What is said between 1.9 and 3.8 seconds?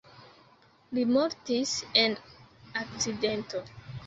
en akcidento.